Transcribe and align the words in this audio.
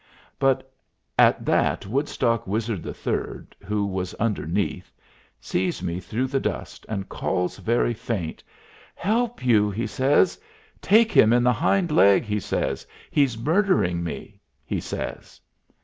But 0.39 0.73
at 1.19 1.45
that 1.45 1.85
Woodstock 1.85 2.47
Wizard 2.47 2.83
III, 2.87 3.45
who 3.63 3.85
was 3.85 4.15
underneath, 4.15 4.91
sees 5.39 5.83
me 5.83 5.99
through 5.99 6.25
the 6.25 6.39
dust, 6.39 6.87
and 6.89 7.07
calls 7.07 7.57
very 7.59 7.93
faint, 7.93 8.43
"Help, 8.95 9.45
you!" 9.45 9.69
he 9.69 9.85
says. 9.85 10.39
"Take 10.81 11.11
him 11.11 11.31
in 11.31 11.43
the 11.43 11.53
hind 11.53 11.91
leg," 11.91 12.23
he 12.23 12.39
says. 12.39 12.87
"He's 13.11 13.37
murdering 13.37 14.03
me," 14.03 14.39
he 14.65 14.79
says. 14.79 15.39